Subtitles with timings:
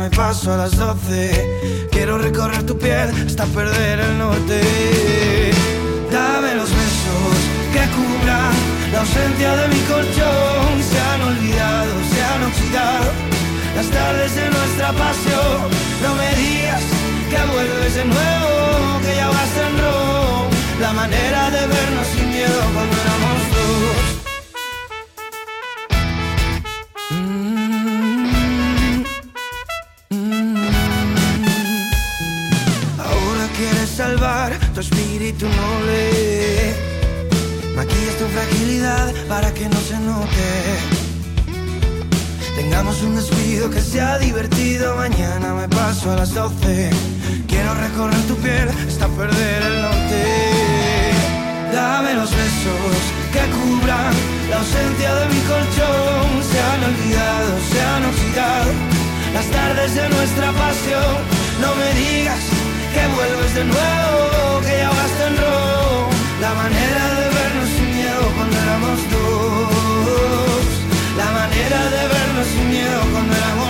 [0.00, 1.88] me paso a las doce.
[1.90, 4.60] Quiero recorrer tu piel hasta perder el norte.
[6.10, 7.36] Dame los besos
[7.74, 8.54] que cubran
[8.92, 10.72] la ausencia de mi colchón.
[10.90, 13.08] Se han olvidado, se han oxidado
[13.76, 15.58] las tardes de nuestra pasión.
[16.04, 16.84] No me digas
[17.30, 18.52] que vuelves de nuevo,
[19.04, 20.48] que ya vas en rojo.
[20.80, 23.29] La manera de vernos sin miedo cuando éramos
[35.30, 36.74] espíritu noble.
[37.76, 40.48] Maquillas tu fragilidad para que no se note.
[42.56, 44.96] Tengamos un despido que sea divertido.
[44.96, 46.90] Mañana me paso a las 12.
[47.46, 50.22] Quiero recorrer tu piel hasta perder el norte.
[51.72, 52.96] Dame los besos
[53.32, 54.12] que cubran
[54.50, 56.28] la ausencia de mi colchón.
[56.50, 58.70] Se han olvidado, se han oxidado
[59.32, 61.16] las tardes de nuestra pasión.
[61.60, 62.59] No me digas
[62.94, 66.10] que vuelves de nuevo, que ya vas en rojo.
[66.40, 70.64] La manera de vernos sin miedo cuando éramos dos.
[71.16, 73.69] La manera de vernos sin miedo cuando éramos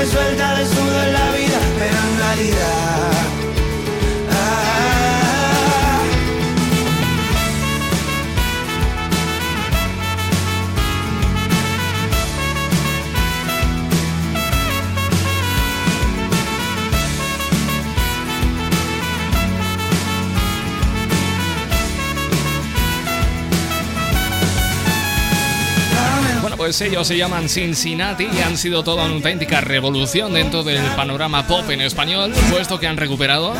[0.00, 0.79] coge y te suelta desnudo en
[26.80, 31.68] ellos se llaman Cincinnati y han sido toda una auténtica revolución dentro del panorama pop
[31.68, 33.54] en español, puesto que han recuperado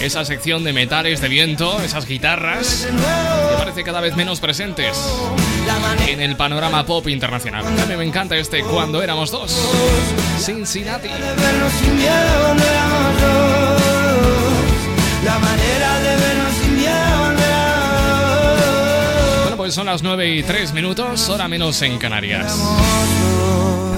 [0.00, 4.96] esa sección de metales de viento, esas guitarras, que parece cada vez menos presentes
[6.06, 7.66] en el panorama pop internacional.
[7.66, 9.54] A mí me encanta este Cuando éramos dos.
[10.38, 11.08] Cincinnati.
[19.66, 22.56] Pues son las 9 y 3 minutos, hora menos en Canarias.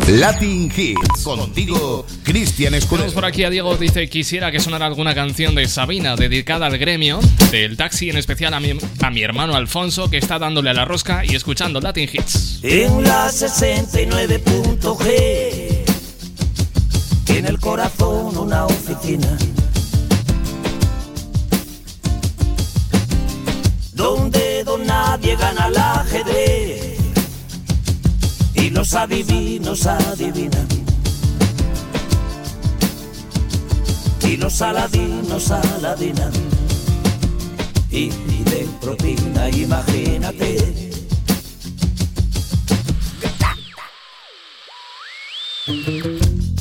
[0.08, 1.22] Latin Hits.
[1.22, 3.12] Contigo, Cristian Tenemos Escudero.
[3.12, 7.20] por aquí a Diego, dice quisiera que sonara alguna canción de Sabina dedicada al gremio,
[7.50, 10.86] del taxi en especial a mi, a mi hermano Alfonso que está dándole a la
[10.86, 12.60] rosca y escuchando Latin Hits.
[12.62, 15.84] En la 69.g
[17.26, 19.36] Tiene el corazón una oficina
[23.92, 24.47] Donde don
[25.18, 26.98] nadie gana al ajedrez.
[28.54, 30.68] Y los adivinos adivinan.
[34.22, 36.32] Y los aladinos aladinan.
[37.90, 40.74] Y piden propina, imagínate.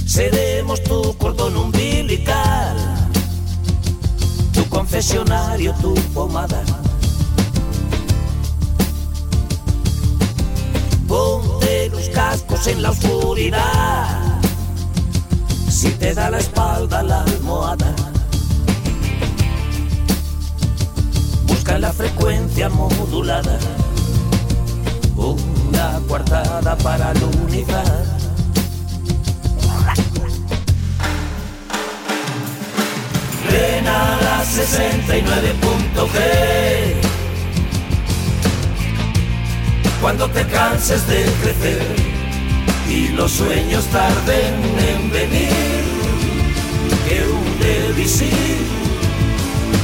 [0.06, 2.78] Seremos tu cordón umbilical,
[4.54, 6.64] tu confesionario, tu pomada.
[11.08, 14.42] Ponte los cascos en la oscuridad,
[15.70, 17.96] si te da la espalda la almohada.
[21.46, 23.58] Busca la frecuencia modulada,
[25.16, 28.04] una coartada para la unidad.
[33.50, 37.07] Ven a la 69.g
[40.02, 41.86] Cuando te canses de crecer
[42.90, 45.84] y los sueños tarden en venir,
[47.08, 47.48] que un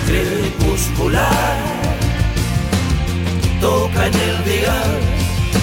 [0.05, 1.57] crepuscular
[3.59, 4.75] toca en el día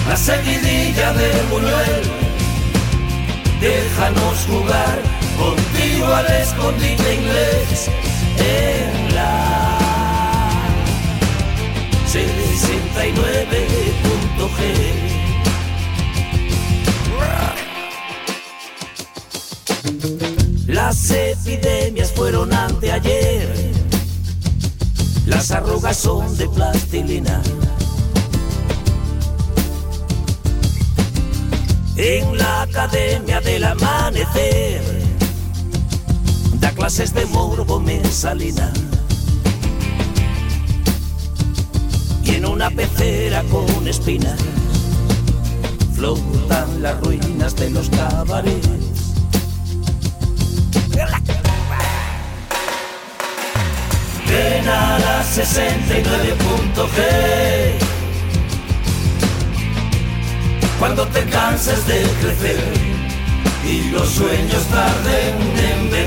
[0.07, 2.03] la seguidilla de Buñuel.
[3.61, 4.99] Déjanos jugar
[5.37, 7.89] contigo al escondite inglés
[8.37, 8.90] en
[12.55, 15.11] 69.g
[20.67, 23.53] Las epidemias fueron anteayer,
[25.25, 27.41] las arrugas son de plastilina.
[31.97, 34.81] En la Academia del Amanecer,
[36.59, 38.71] da clases de morbo mensalina.
[42.39, 44.39] Una pecera con espinas
[45.93, 48.69] flotan las ruinas de los cabarets.
[54.27, 57.77] Ven a la 69.g
[60.79, 62.59] Cuando te canses de crecer
[63.63, 66.00] y los sueños tarden en venir,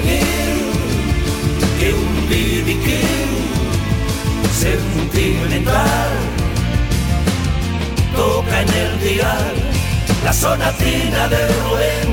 [10.44, 12.08] sonatina de Rubén.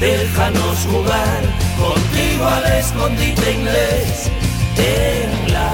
[0.00, 1.40] Déjanos jugar
[1.82, 4.08] contigo al escondite inglés
[4.76, 5.70] en la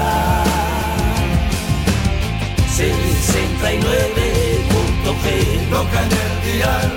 [2.77, 5.25] 69.g
[5.71, 6.89] toca en el dial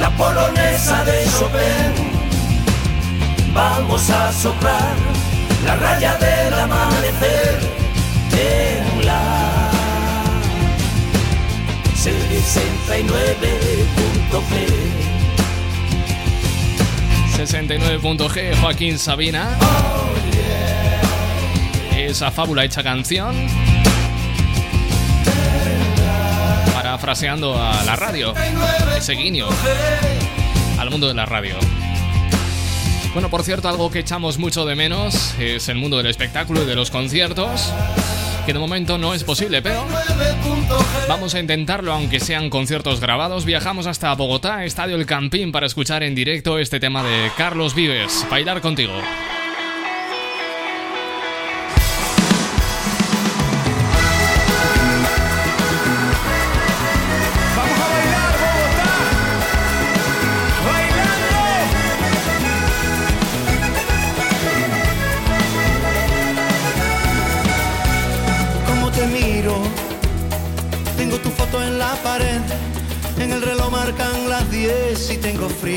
[0.00, 1.92] la polonesa de Chopin.
[3.52, 4.94] Vamos a soplar
[5.66, 7.54] la raya del amanecer
[8.32, 8.75] en
[12.46, 14.38] 69.g
[17.36, 19.58] 69.g Joaquín Sabina.
[21.96, 23.34] Esa fábula hecha canción.
[26.72, 28.32] Parafraseando a la radio
[28.96, 29.48] Ese guiño
[30.78, 31.56] Al mundo de la radio.
[33.12, 36.66] Bueno, por cierto, algo que echamos mucho de menos es el mundo del espectáculo y
[36.66, 37.72] de los conciertos
[38.46, 39.84] que de momento no es posible, pero
[41.08, 43.44] vamos a intentarlo aunque sean conciertos grabados.
[43.44, 48.24] Viajamos hasta Bogotá, Estadio El Campín, para escuchar en directo este tema de Carlos Vives,
[48.30, 48.92] Bailar contigo.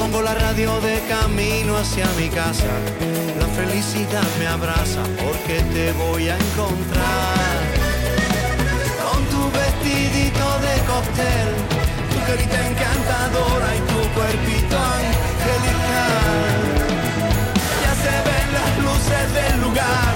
[0.00, 2.72] Pongo la radio de camino hacia mi casa.
[3.38, 7.60] La felicidad me abraza porque te voy a encontrar.
[9.04, 11.48] Con tu vestidito de cóctel,
[12.12, 16.54] tu carita encantadora y tu cuerpito angelical.
[17.84, 20.12] Ya se ven las luces del lugar.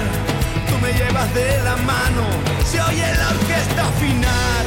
[0.66, 2.24] Tú me llevas de la mano,
[2.64, 4.64] se oye la orquesta final.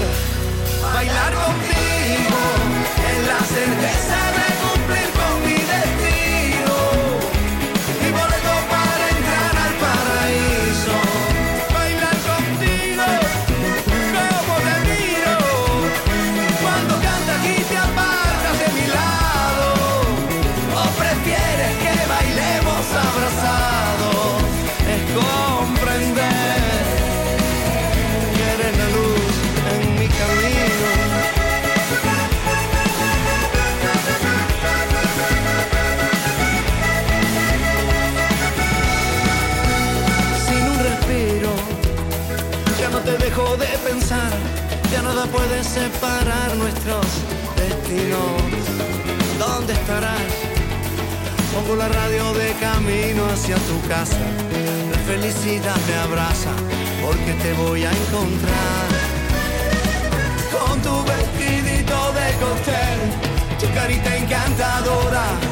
[0.94, 2.40] Bailar contigo
[3.10, 4.57] en la cerveza de
[45.32, 47.06] puede separar nuestros
[47.56, 48.42] destinos.
[49.40, 50.22] ¿Dónde estarás?
[51.54, 54.18] Pongo la radio de camino hacia tu casa.
[54.92, 56.52] La felicidad me abraza
[57.02, 58.88] porque te voy a encontrar.
[60.52, 63.00] Con tu vestidito de cóctel,
[63.60, 65.47] tu carita encantadora.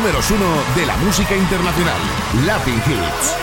[0.00, 2.00] Números uno de la música internacional,
[2.46, 3.39] Latin Hits.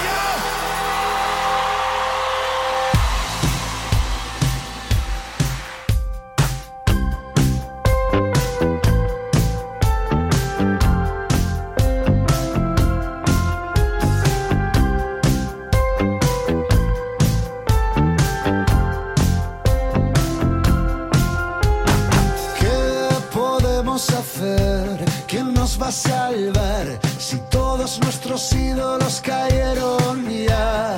[25.91, 30.96] salvar si todos nuestros ídolos cayeron ya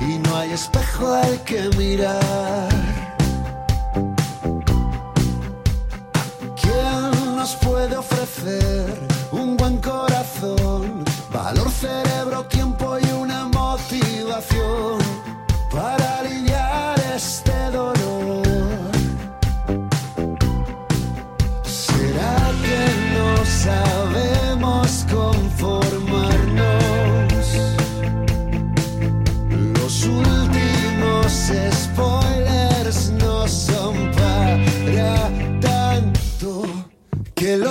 [0.00, 2.68] y no hay espejo al que mirar?
[6.60, 8.98] ¿Quién nos puede ofrecer
[9.32, 14.95] un buen corazón, valor, cerebro, tiempo y una motivación?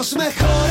[0.05, 0.64] Uśmiech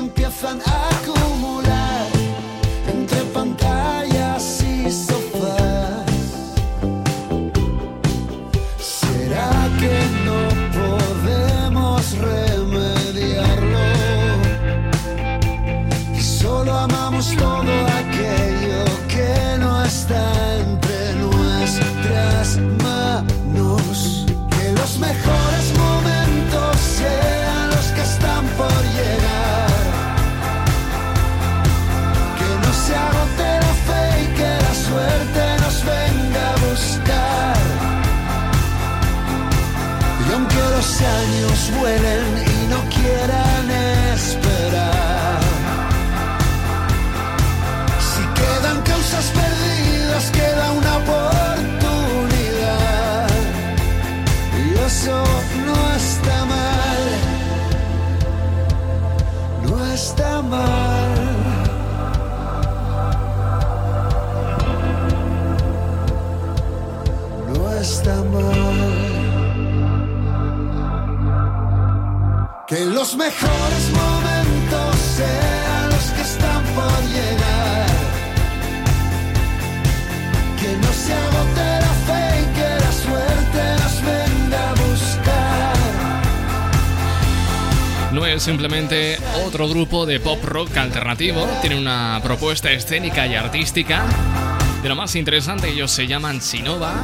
[0.00, 0.91] 别犯爱。
[89.62, 91.46] Otro grupo de pop rock alternativo.
[91.60, 94.04] Tiene una propuesta escénica y artística.
[94.82, 97.02] De lo más interesante, ellos se llaman Sinova.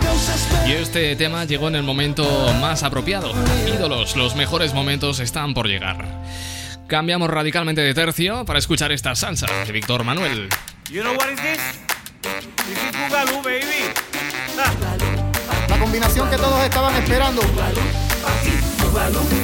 [0.66, 3.32] Y este tema llegó en el momento más apropiado.
[3.72, 6.04] Ídolos, los mejores momentos están por llegar.
[6.88, 10.48] Cambiamos radicalmente de tercio para escuchar esta salsa de Víctor Manuel.
[15.68, 17.42] La combinación que todos estaban esperando.
[18.78, 19.37] doblete,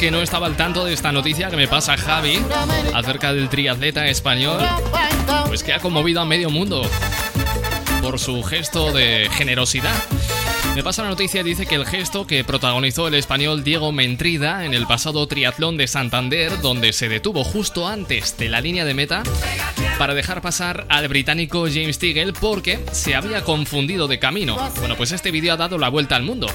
[0.00, 2.40] que no estaba al tanto de esta noticia que me pasa Javi
[2.94, 4.58] acerca del triatleta español,
[5.46, 6.88] pues que ha conmovido a medio mundo
[8.00, 9.94] por su gesto de generosidad.
[10.74, 14.72] Me pasa la noticia dice que el gesto que protagonizó el español Diego Mentrida en
[14.72, 19.22] el pasado triatlón de Santander, donde se detuvo justo antes de la línea de meta
[19.98, 24.56] para dejar pasar al británico James Tiggle porque se había confundido de camino.
[24.78, 26.46] Bueno, pues este vídeo ha dado la vuelta al mundo.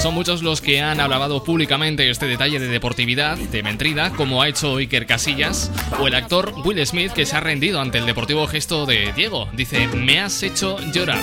[0.00, 4.48] Son muchos los que han alabado públicamente este detalle de deportividad de Mentrida, como ha
[4.48, 8.46] hecho Iker Casillas, o el actor Will Smith que se ha rendido ante el deportivo
[8.46, 9.48] gesto de Diego.
[9.52, 11.20] Dice, me has hecho llorar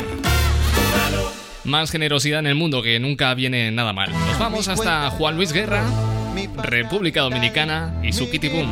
[1.68, 4.12] más generosidad en el mundo, que nunca viene nada mal.
[4.12, 5.84] Nos vamos hasta Juan Luis Guerra,
[6.56, 8.72] República Dominicana y su Kitty Boom.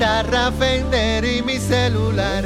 [0.58, 2.46] Fender y mi celular,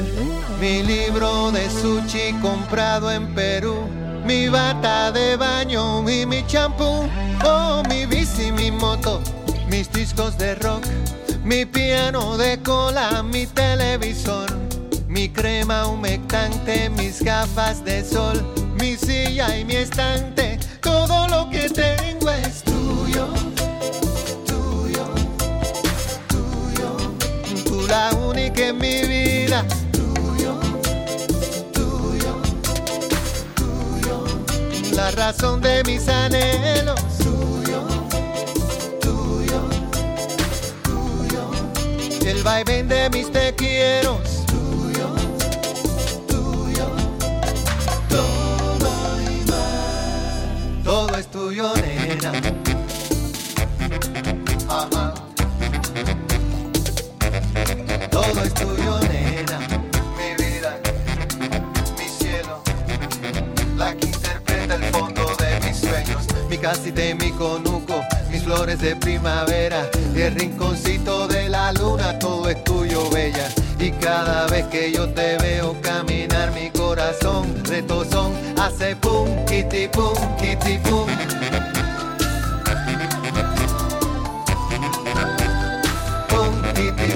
[0.60, 3.88] mi libro de sushi comprado en Perú,
[4.25, 7.08] mi bata de baño y mi champú,
[7.45, 9.21] oh mi bici, mi moto,
[9.69, 10.84] mis discos de rock,
[11.43, 14.49] mi piano de cola, mi televisor,
[15.08, 18.43] mi crema humectante, mis gafas de sol
[18.79, 23.27] mi silla y mi estante, todo lo que tengo es tuyo,
[24.45, 25.05] tuyo,
[26.27, 26.97] tuyo.
[27.65, 29.65] Tú la única en mi vida,
[35.10, 37.82] La razón de mis anhelos, tuyo,
[39.02, 39.62] tuyo,
[40.84, 42.30] tuyo.
[42.30, 44.19] El vaivén de mis te quiero
[51.32, 52.32] tuyo, nena.
[58.12, 58.68] Todo es tuyo, nena.
[66.69, 67.99] Casita y mi conuco.
[68.29, 69.89] Mis flores de primavera.
[70.15, 72.19] Y el rinconcito de la luna.
[72.19, 73.47] Todo es tuyo, bella.
[73.79, 80.13] Y cada vez que yo te veo caminar, mi corazón retozón hace pum, kitty pum,
[80.38, 81.08] kitty pum.
[86.99, 87.15] Mis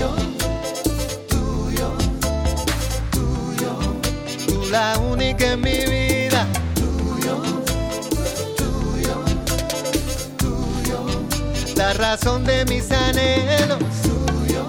[0.00, 0.14] tuyo,
[1.28, 1.92] tuyo,
[3.10, 3.72] tuyo,
[4.46, 7.42] tú la única en mi vida, tuyo,
[8.56, 9.24] tuyo,
[10.38, 11.04] tuyo,
[11.76, 13.78] la razón de mis anhelos.
[14.02, 14.64] Tuyo,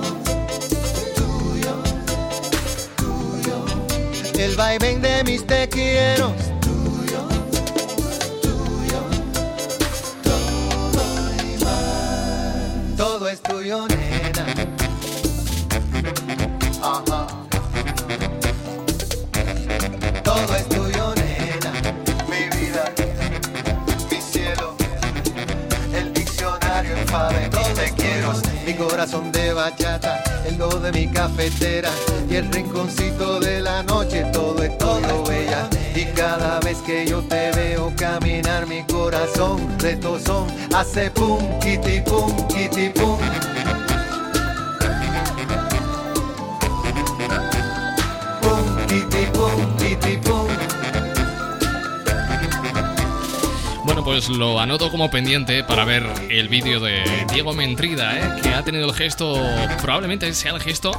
[1.15, 1.76] tuyo,
[2.98, 3.65] tuyo,
[4.38, 6.34] el vaivén de mis te quiero.
[12.98, 13.88] Todo es tuyo,
[29.02, 31.90] corazón de bachata, el do de mi cafetera
[32.30, 35.68] y el rinconcito de la noche, todo es todo bella.
[35.96, 42.36] Y cada vez que yo te veo caminar, mi corazón retozón hace pum, kitty pum,
[42.36, 42.92] pum.
[42.94, 43.51] Pum,
[54.24, 57.02] Pues lo anoto como pendiente para ver el vídeo de
[57.34, 58.42] Diego Mentrida, ¿eh?
[58.44, 59.44] que ha tenido el gesto,
[59.82, 60.92] probablemente sea el gesto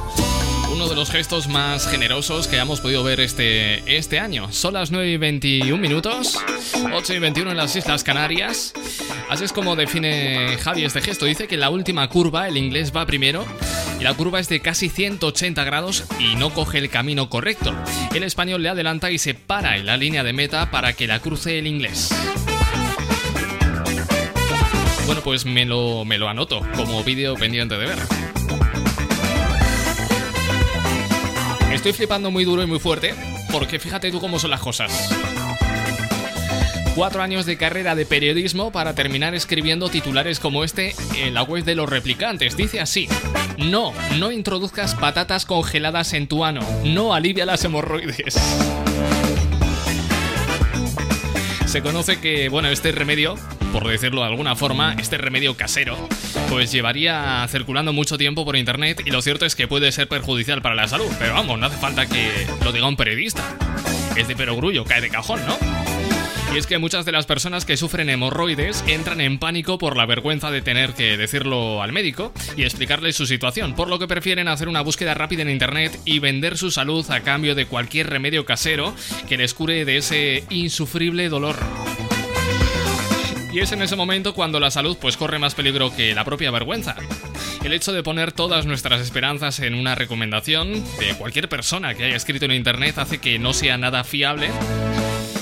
[0.73, 4.51] uno de los gestos más generosos que hemos podido ver este, este año.
[4.51, 6.37] Son las 9 y 21 minutos,
[6.91, 8.73] 8 y 21 en las Islas Canarias.
[9.29, 11.25] Así es como define Javi este gesto.
[11.25, 13.45] Dice que la última curva, el inglés va primero,
[13.99, 17.73] y la curva es de casi 180 grados y no coge el camino correcto.
[18.13, 21.19] El español le adelanta y se para en la línea de meta para que la
[21.19, 22.09] cruce el inglés.
[25.05, 27.97] Bueno, pues me lo, me lo anoto como vídeo pendiente de ver.
[31.71, 33.13] Estoy flipando muy duro y muy fuerte
[33.51, 35.09] porque fíjate tú cómo son las cosas.
[36.95, 41.63] Cuatro años de carrera de periodismo para terminar escribiendo titulares como este en la web
[41.63, 42.55] de los replicantes.
[42.55, 43.09] Dice así,
[43.57, 48.39] no, no introduzcas patatas congeladas en tu ano, no alivia las hemorroides.
[51.65, 53.35] Se conoce que, bueno, este remedio,
[53.73, 55.97] por decirlo de alguna forma, este remedio casero,
[56.47, 60.61] pues llevaría circulando mucho tiempo por internet y lo cierto es que puede ser perjudicial
[60.61, 61.11] para la salud.
[61.17, 62.29] Pero vamos, no hace falta que
[62.63, 63.43] lo diga un periodista.
[64.15, 65.57] Es de perogrullo, cae de cajón, ¿no?
[66.53, 70.05] Y es que muchas de las personas que sufren hemorroides entran en pánico por la
[70.05, 74.47] vergüenza de tener que decirlo al médico y explicarle su situación, por lo que prefieren
[74.47, 78.45] hacer una búsqueda rápida en internet y vender su salud a cambio de cualquier remedio
[78.45, 78.93] casero
[79.27, 81.55] que les cure de ese insufrible dolor.
[83.53, 86.49] Y es en ese momento cuando la salud pues corre más peligro que la propia
[86.49, 86.95] vergüenza.
[87.63, 92.15] El hecho de poner todas nuestras esperanzas en una recomendación de cualquier persona que haya
[92.15, 94.49] escrito en internet hace que no sea nada fiable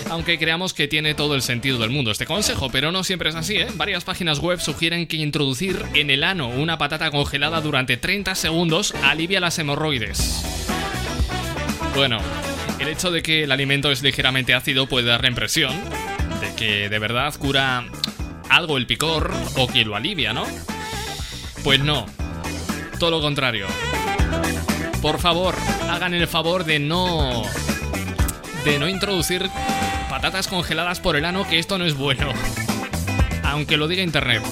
[0.09, 3.35] aunque creamos que tiene todo el sentido del mundo este consejo, pero no siempre es
[3.35, 3.67] así, ¿eh?
[3.75, 8.93] Varias páginas web sugieren que introducir en el ano una patata congelada durante 30 segundos
[9.03, 10.43] alivia las hemorroides.
[11.95, 12.19] Bueno,
[12.79, 15.71] el hecho de que el alimento es ligeramente ácido puede dar la impresión
[16.49, 17.85] que de verdad cura
[18.49, 20.45] algo el picor o que lo alivia, ¿no?
[21.63, 22.05] Pues no,
[22.99, 23.67] todo lo contrario.
[25.01, 25.55] Por favor,
[25.89, 27.43] hagan el favor de no
[28.65, 29.49] de no introducir
[30.09, 32.27] patatas congeladas por el ano, que esto no es bueno.
[33.43, 34.43] Aunque lo diga internet.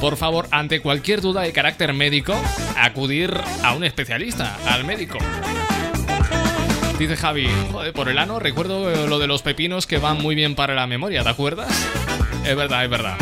[0.00, 2.34] Por favor, ante cualquier duda de carácter médico,
[2.76, 5.18] acudir a un especialista, al médico.
[6.98, 10.54] Dice Javi, joder, por el ano recuerdo lo de los pepinos que van muy bien
[10.54, 11.68] para la memoria, ¿te acuerdas?
[12.46, 13.16] Es verdad, es verdad.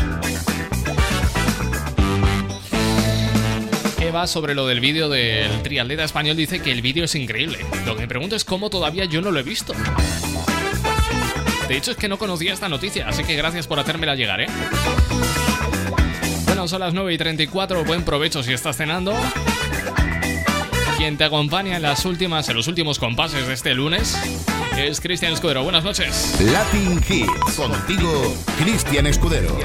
[4.00, 7.64] Eva sobre lo del vídeo del triatleta español dice que el vídeo es increíble.
[7.86, 9.72] Lo que me pregunto es cómo todavía yo no lo he visto.
[11.68, 14.48] De hecho es que no conocía esta noticia, así que gracias por hacérmela llegar, ¿eh?
[16.46, 19.14] Bueno, son las 9 y 34, buen provecho si estás cenando.
[21.00, 24.14] Quien te acompaña en las últimas, en los últimos compases de este lunes
[24.76, 25.62] es Cristian Escudero.
[25.62, 26.38] Buenas noches.
[26.52, 27.56] Latin Hits.
[27.56, 29.58] Contigo, Cristian Escudero.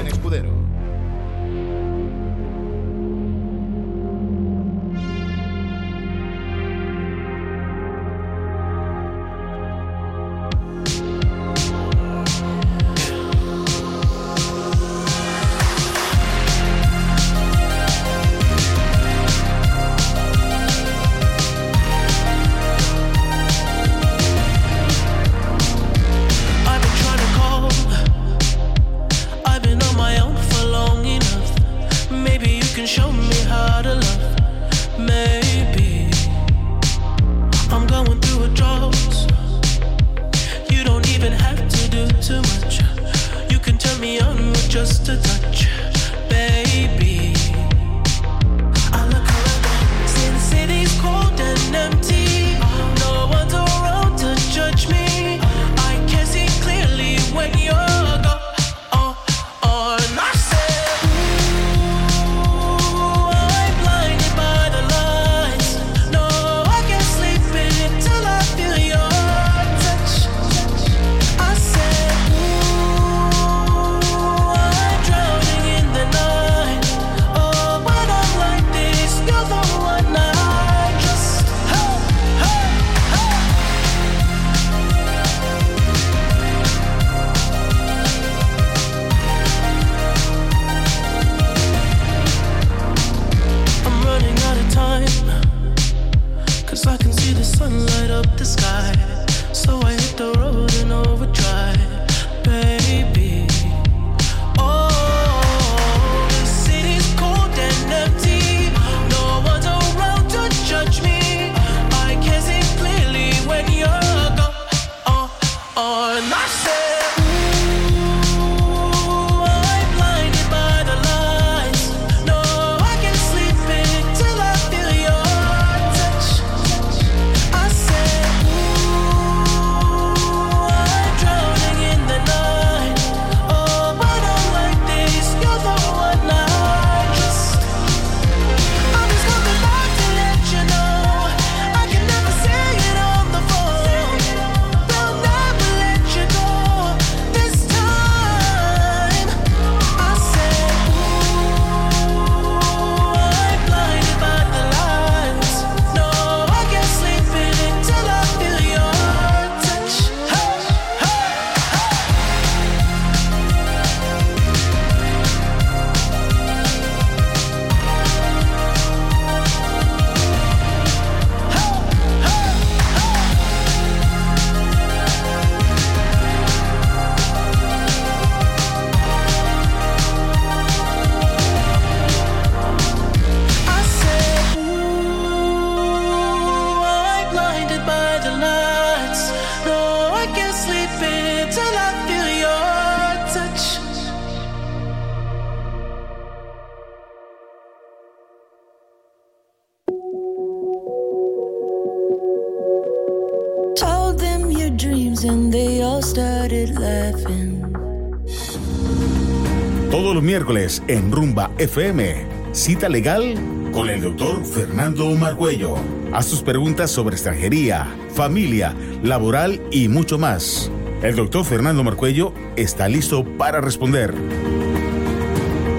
[209.90, 213.34] Todos los miércoles en Rumba FM, cita legal
[213.72, 215.76] con el doctor Fernando Marcuello.
[216.12, 220.70] Haz tus preguntas sobre extranjería, familia, laboral y mucho más.
[221.02, 224.12] El doctor Fernando Marcuello está listo para responder.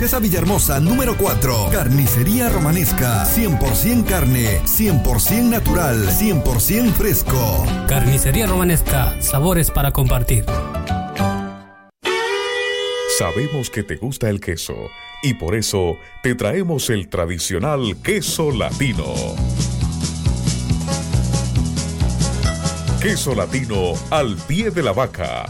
[0.00, 1.68] Duquesa Villahermosa número 4.
[1.70, 7.66] Carnicería Romanesca, 100% carne, 100% natural, 100% fresco.
[7.86, 10.46] Carnicería Romanesca, sabores para compartir.
[13.18, 14.72] Sabemos que te gusta el queso
[15.22, 19.04] y por eso te traemos el tradicional queso latino.
[23.02, 25.44] Queso latino al pie de la vaca,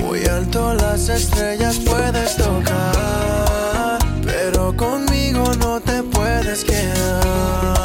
[0.00, 3.98] Muy alto las estrellas puedes tocar.
[4.24, 7.81] Pero conmigo no te puedes quedar.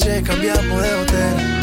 [0.00, 1.59] Sospeche, cambiamos de hotel.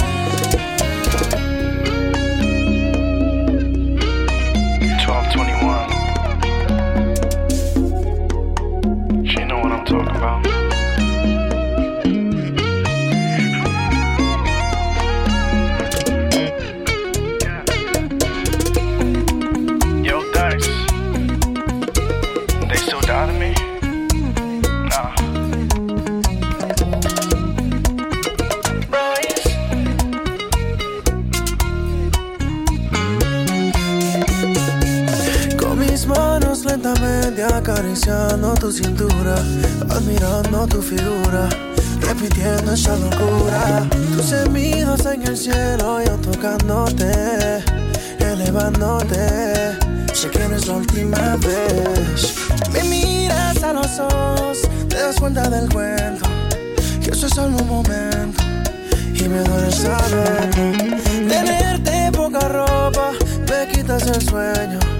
[42.73, 43.87] Esa locura.
[44.15, 47.63] Tus gemidos en el cielo, yo tocándote,
[48.19, 49.77] elevándote.
[50.13, 52.35] Sé que no es la última vez.
[52.71, 56.27] Me miras a los ojos, te das cuenta del cuento,
[57.03, 58.43] que eso es solo un momento,
[59.13, 60.49] y me duele saber.
[61.27, 63.11] Tenerte poca ropa,
[63.49, 64.96] me quitas el sueño.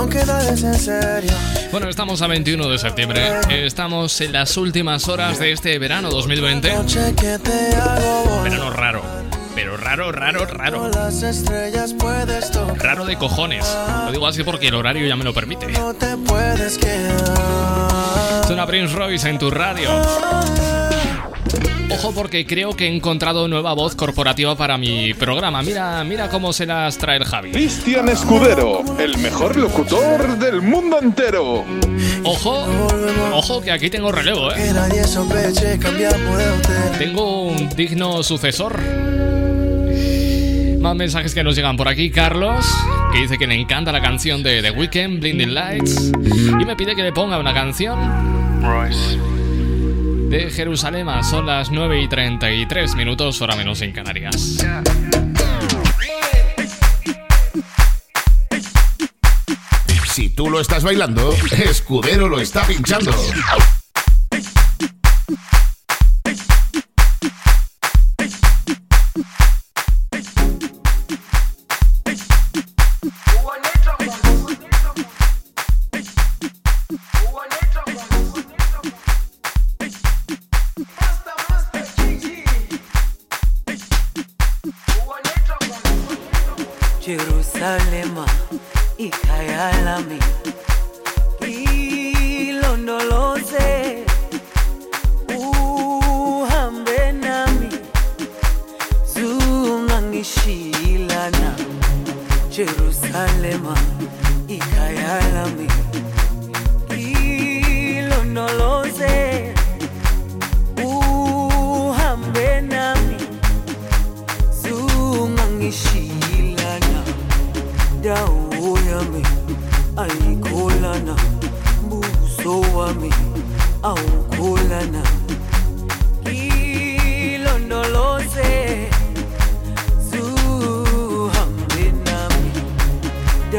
[0.00, 1.30] Aunque nada es en serio.
[1.70, 3.20] Bueno, estamos a 21 de septiembre.
[3.50, 6.68] Estamos en las últimas horas de este verano 2020.
[8.42, 9.02] Verano raro.
[9.54, 10.90] Pero raro, raro, raro.
[12.76, 13.76] Raro de cojones.
[14.06, 15.66] Lo digo así porque el horario ya me lo permite.
[18.46, 19.90] Suena Prince Royce en tu radio.
[22.02, 25.62] Ojo porque creo que he encontrado nueva voz corporativa para mi programa.
[25.62, 27.50] Mira, mira cómo se las trae el Javi.
[27.50, 31.62] Cristian Escudero, el mejor locutor del mundo entero.
[32.24, 32.66] Ojo,
[33.34, 34.72] ojo que aquí tengo relevo, ¿eh?
[36.96, 38.80] Tengo un digno sucesor.
[40.80, 42.10] Más mensajes que nos llegan por aquí.
[42.10, 42.64] Carlos,
[43.12, 46.12] que dice que le encanta la canción de The Weeknd, Blinding Lights,
[46.58, 49.18] y me pide que le ponga una canción Royce.
[50.30, 51.08] De Jerusalén.
[51.24, 54.58] Son las 9 y 33 minutos, hora menos en Canarias.
[60.06, 63.12] Si tú lo estás bailando, Escudero lo está pinchando.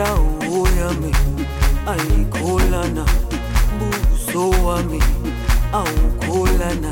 [0.01, 1.11] Dawo yami
[1.91, 3.05] ayikholana
[3.77, 4.99] buso wami
[5.79, 6.91] awukholana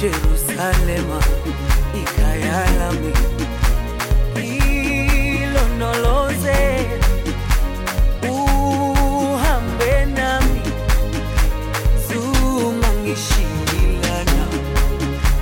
[0.00, 1.20] Jerusalema
[1.94, 3.12] ikhaya lami
[5.42, 6.60] ilondoloze
[8.30, 10.62] uhambe nami.
[12.08, 14.44] Zungangishilana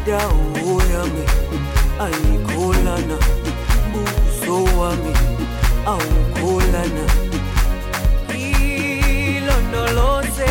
[0.07, 1.25] dawo yami
[2.05, 3.17] ayikholana
[3.93, 5.15] buso wami
[5.87, 7.05] awukholana
[9.29, 10.51] ilondoloze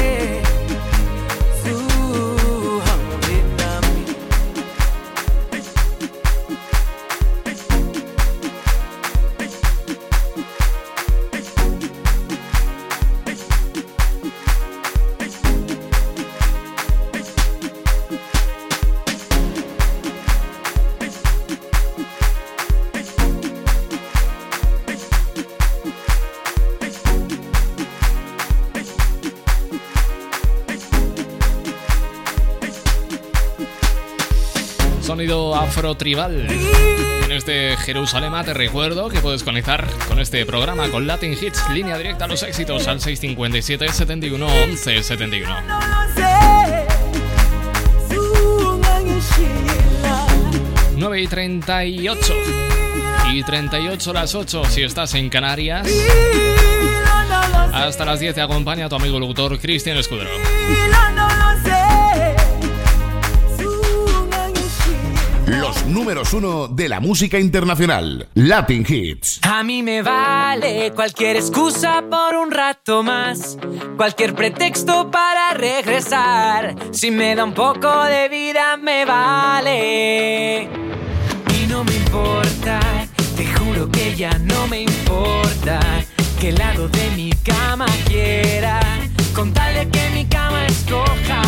[37.23, 41.97] En este Jerusalén te recuerdo que puedes conectar con este programa con Latin Hits, línea
[41.97, 45.55] directa a los éxitos al 657 71 11 71.
[50.95, 52.33] 9 y 38
[53.33, 55.87] y 38 las 8 si estás en Canarias.
[57.71, 60.31] Hasta las 10 te acompaña tu amigo locutor Cristian Escudero.
[66.07, 69.41] Números uno de la música internacional, Latin Hits.
[69.41, 73.57] A mí me vale cualquier excusa por un rato más,
[73.97, 76.77] cualquier pretexto para regresar.
[76.91, 80.69] Si me da un poco de vida, me vale.
[81.59, 82.79] Y no me importa,
[83.35, 85.81] te juro que ya no me importa
[86.39, 88.79] que lado de mi cama quiera,
[89.35, 91.41] con tal de que mi cama escoja.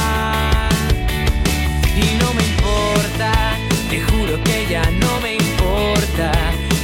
[1.95, 6.31] Y no me importa, te juro que ya no me importa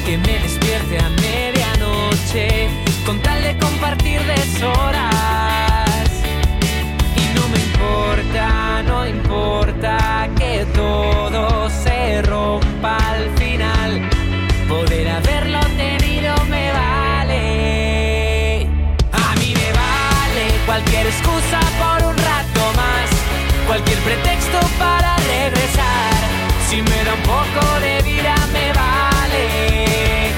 [0.06, 2.68] que me despierte a medianoche,
[3.06, 6.10] con tal de compartir deshoras.
[7.16, 14.10] Y no me importa, no importa que todo se rompa al final,
[14.68, 18.68] poder haberlo tenido me vale.
[19.12, 23.10] A mí me vale cualquier excusa por un rato más,
[23.68, 25.55] cualquier pretexto para regresar.
[26.76, 30.34] Si me da un poco de vida me vale.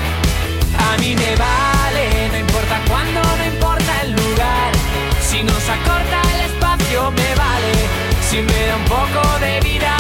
[0.88, 4.72] A mí me vale, no importa cuándo, no importa el lugar.
[5.20, 7.74] Si nos acorta el espacio me vale.
[8.30, 9.97] Si me da un poco de vida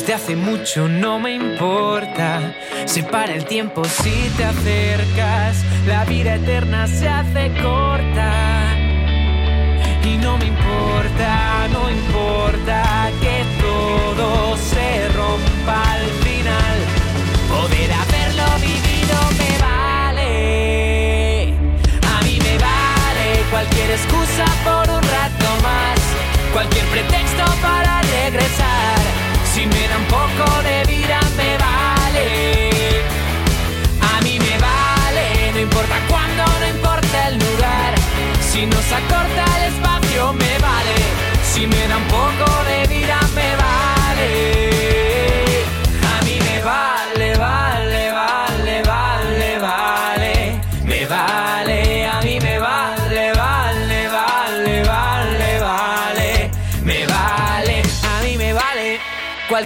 [0.00, 2.54] Desde hace mucho no me importa.
[2.86, 5.62] Se para el tiempo si te acercas.
[5.86, 8.32] La vida eterna se hace corta.
[10.02, 16.78] Y no me importa, no importa que todo se rompa al final.
[17.50, 21.52] Poder haberlo vivido me vale.
[22.08, 26.00] A mí me vale cualquier excusa por un rato más.
[26.54, 28.99] Cualquier pretexto para regresar.
[29.52, 31.89] Si me da un poco de vida me vale.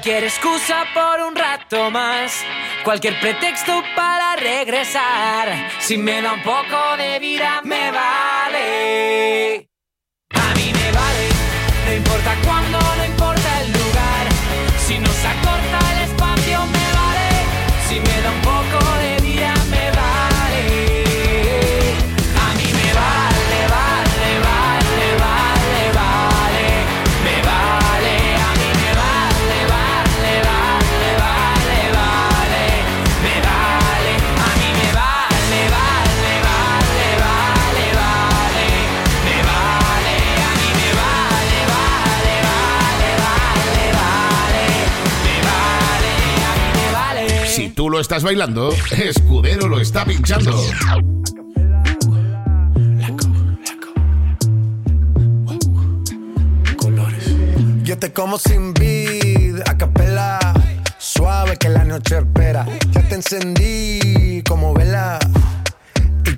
[0.04, 2.44] Cualquier excusa por un rato más,
[2.84, 5.48] cualquier pretexto para regresar.
[5.80, 9.70] Si me da un poco de vida, me vale.
[10.34, 11.28] A mí me vale,
[11.86, 12.78] no importa cuándo,
[47.94, 50.50] lo estás bailando, Escudero lo está pinchando.
[57.84, 60.40] Yo te como sin vid, a capela.
[60.98, 62.66] Suave que la noche espera.
[62.90, 65.20] Ya te encendí como vela.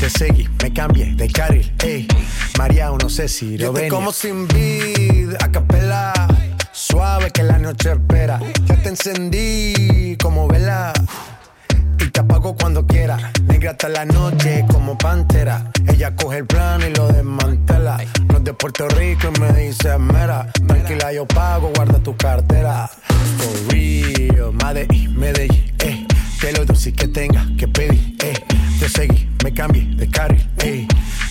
[0.00, 2.06] Te seguí, me cambié de carril, eh.
[2.56, 3.90] María, no sé si lo venir.
[3.90, 6.12] como sin vid, a capela.
[6.70, 8.38] Suave que la noche espera.
[8.66, 10.92] Ya te encendí como vela.
[11.98, 13.32] Y te apago cuando quiera.
[13.48, 15.68] Negra hasta la noche como pantera.
[15.88, 17.98] Ella coge el plano y lo desmantela.
[18.28, 20.46] No es de Puerto Rico y me dice mera.
[20.66, 22.88] Tranquila, yo pago, guarda tu cartera.
[23.38, 26.07] For real, Medellín, Medellín, eh.
[26.40, 28.34] Te lo si que tenga que pedir, eh.
[28.78, 30.86] Te seguí, me cambié de carril, eh.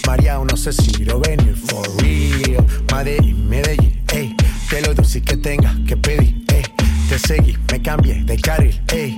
[0.05, 2.65] María, no sé si lo venir for real.
[2.91, 4.35] Madrid, Medellín, eh.
[4.69, 6.63] Te lo si que tenga que pedir, eh.
[7.07, 9.15] Te seguí, me cambié de carril, eh.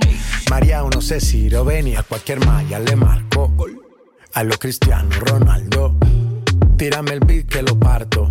[0.48, 1.98] María, no sé si lo venir.
[1.98, 3.52] A cualquier malla le marco.
[4.34, 5.96] A lo Cristiano Ronaldo.
[6.76, 8.30] Tírame el beat que lo parto.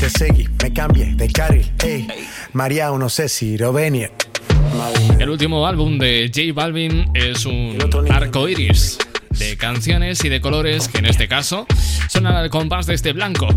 [0.00, 1.66] Te seguí, me cambié de carril.
[2.52, 4.12] María, no sé si lo venir.
[5.18, 7.76] El último álbum de J Balvin es un
[8.10, 8.98] arco iris
[9.30, 11.66] de canciones y de colores que en este caso
[12.08, 13.48] son al compás de este blanco.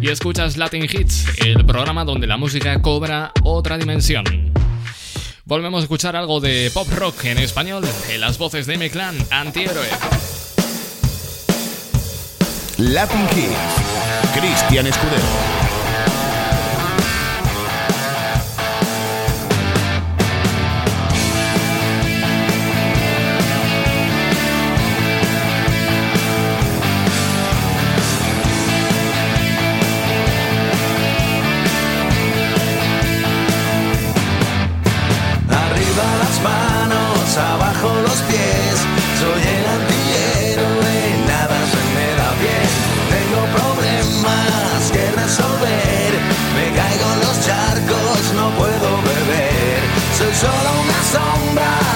[0.00, 4.24] Y escuchas Latin Hits, el programa donde la música cobra otra dimensión.
[5.46, 10.33] Volvemos a escuchar algo de pop rock en español en las voces de M-Clan, Antihéroe.
[12.92, 13.80] Latin Hits,
[14.34, 15.63] Cristian Escudero.
[51.14, 51.93] Sombra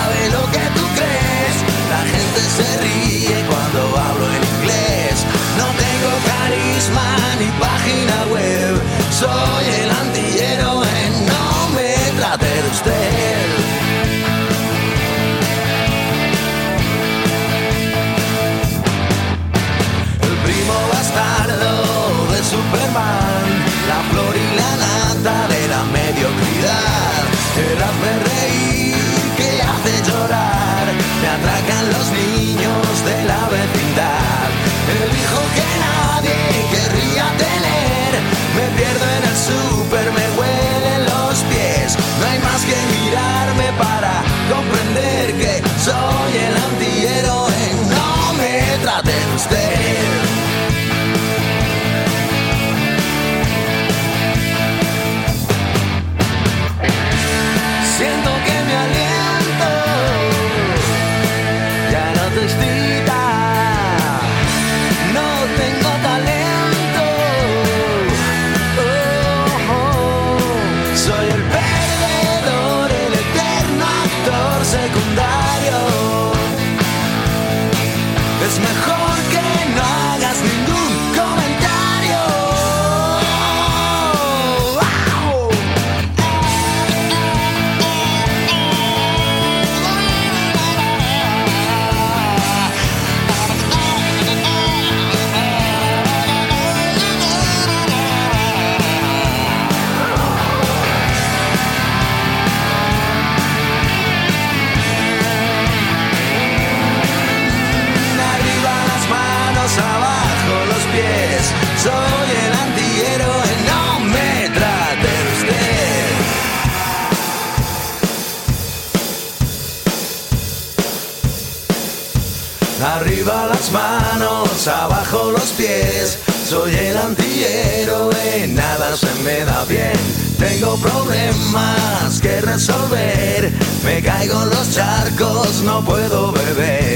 [135.63, 136.88] no puedo beber.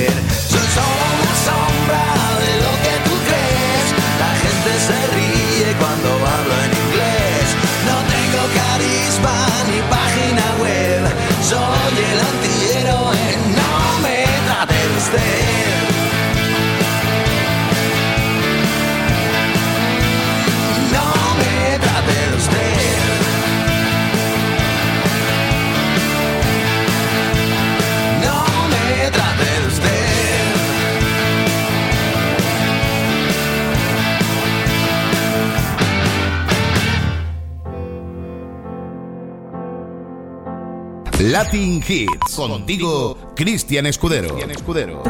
[41.22, 42.34] Latin Hits.
[42.34, 44.36] Contigo, Cristian Escudero.
[44.38, 45.04] Escudero.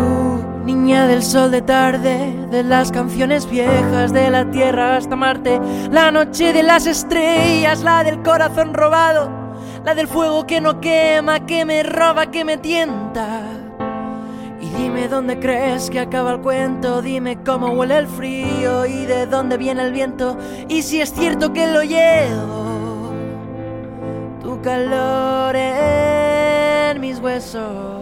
[0.62, 5.58] Niña del sol de tarde, de las canciones viejas, de la tierra hasta Marte,
[5.90, 9.30] la noche de las estrellas, la del corazón robado,
[9.86, 13.44] la del fuego que no quema, que me roba, que me tienta.
[14.60, 19.24] Y dime dónde crees que acaba el cuento, dime cómo huele el frío y de
[19.26, 20.36] dónde viene el viento,
[20.68, 22.71] y si es cierto que lo llevo,
[24.62, 28.01] calor en mis huesos.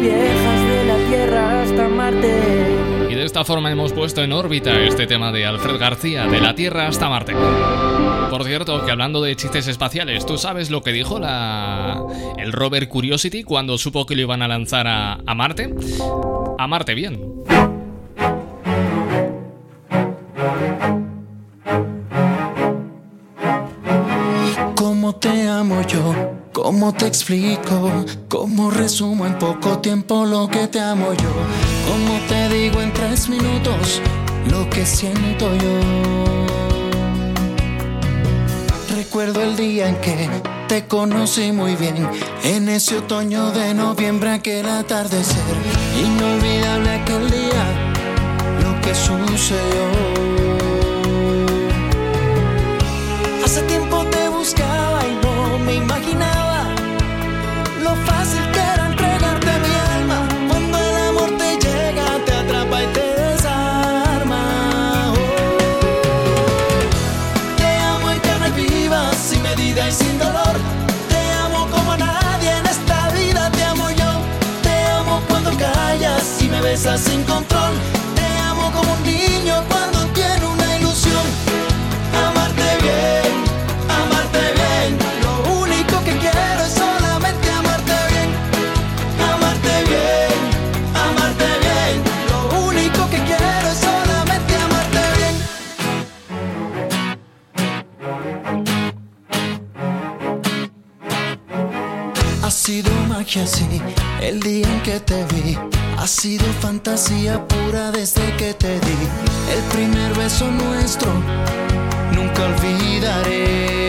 [0.00, 2.40] Viejas de la tierra hasta Marte.
[3.10, 6.54] Y de esta forma hemos puesto en órbita este tema de Alfred García, de la
[6.54, 7.34] Tierra hasta Marte.
[8.30, 12.00] Por cierto, que hablando de chistes espaciales, ¿tú sabes lo que dijo la...
[12.38, 15.74] el rover Curiosity cuando supo que lo iban a lanzar a Marte?
[16.58, 17.20] A Marte, bien.
[27.00, 28.04] Te explico?
[28.28, 31.30] ¿Cómo resumo en poco tiempo lo que te amo yo?
[31.88, 34.02] ¿Cómo te digo en tres minutos
[34.50, 36.46] lo que siento yo?
[38.94, 40.28] Recuerdo el día en que
[40.68, 42.06] te conocí muy bien,
[42.44, 45.42] en ese otoño de noviembre, aquel atardecer.
[46.04, 47.92] Inolvidable aquel día,
[48.62, 50.19] lo que sucedió.
[77.50, 81.26] Te amo como un niño cuando tiene una ilusión.
[82.26, 83.32] Amarte bien,
[83.88, 84.98] amarte bien.
[85.24, 88.30] Lo único que quiero es solamente amarte bien.
[89.32, 90.38] Amarte bien,
[90.94, 91.94] amarte bien.
[92.30, 95.36] Lo único que quiero es solamente amarte bien.
[102.44, 103.82] Ha sido magia, sí,
[104.20, 105.58] el día en que te vi.
[106.00, 108.98] Ha sido fantasía pura desde que te di.
[109.54, 111.12] El primer beso nuestro,
[112.14, 113.79] nunca olvidaré.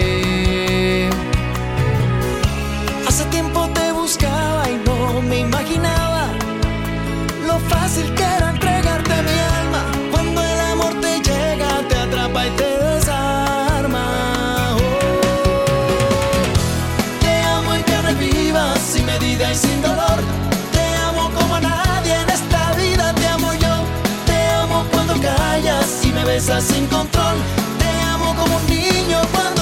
[26.42, 27.38] Besas sin control.
[27.78, 29.61] Te amo como un niño cuando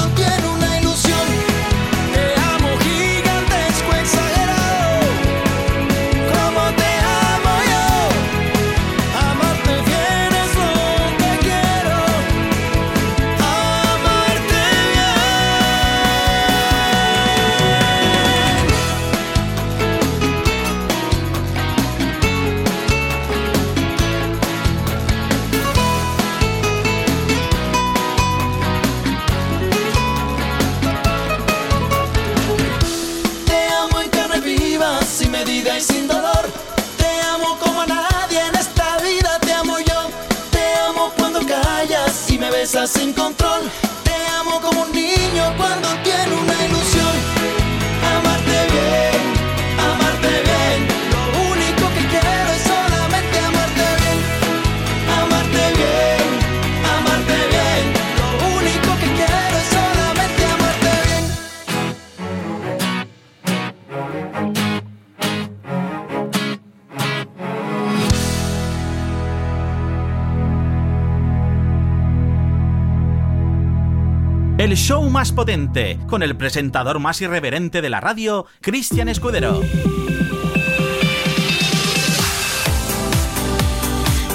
[76.08, 79.62] con el presentador más irreverente de la radio, Cristian Escudero.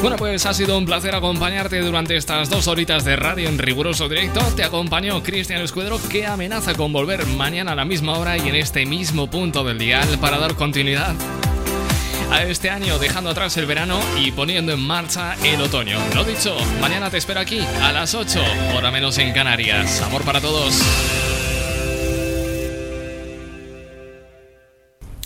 [0.01, 4.09] Bueno, pues ha sido un placer acompañarte durante estas dos horitas de radio en riguroso
[4.09, 4.41] directo.
[4.57, 8.55] Te acompañó Cristian Escudero, que amenaza con volver mañana a la misma hora y en
[8.55, 11.15] este mismo punto del dial para dar continuidad
[12.35, 15.99] a este año, dejando atrás el verano y poniendo en marcha el otoño.
[16.15, 18.43] Lo dicho, mañana te espero aquí a las 8,
[18.77, 20.03] hora menos en Canarias.
[20.03, 20.75] Amor para todos.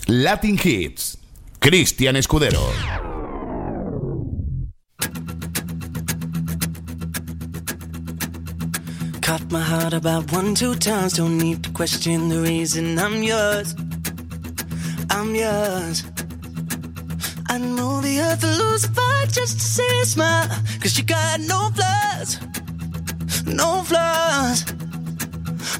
[0.05, 1.17] Latin Hits.
[1.59, 2.61] Cristian Escudero.
[9.21, 11.13] Cut my heart about one, two times.
[11.13, 13.75] Don't need to question the reason I'm yours.
[15.09, 16.05] I'm yours.
[17.49, 20.47] I'd move the earth to lose a fight just to see a smile.
[20.81, 22.39] Cause you got no flaws.
[23.45, 24.65] No flaws.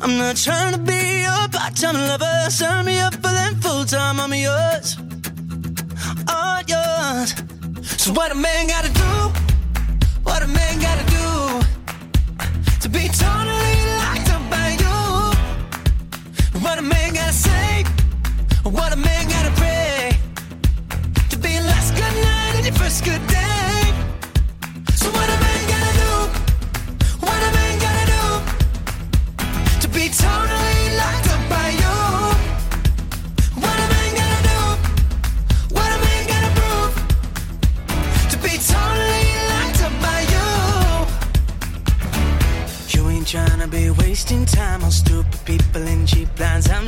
[0.02, 2.50] I'm not trying to be your part-time lover.
[2.50, 4.20] Sign me up for them full-time.
[4.20, 4.98] I'm yours.
[6.28, 7.36] All yours.
[8.02, 9.12] So what a man gotta do?
[10.24, 11.20] What a man gotta do?
[12.82, 13.59] to be totally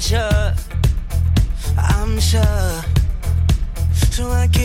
[0.02, 0.54] I'm sure.
[1.78, 2.82] I'm sure.
[4.10, 4.61] So I gave